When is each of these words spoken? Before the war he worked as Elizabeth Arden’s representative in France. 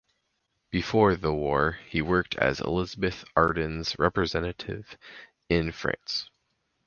Before 0.71 1.15
the 1.15 1.31
war 1.31 1.77
he 1.87 2.01
worked 2.01 2.33
as 2.37 2.59
Elizabeth 2.59 3.23
Arden’s 3.37 3.99
representative 3.99 4.97
in 5.47 5.71
France. 5.71 6.31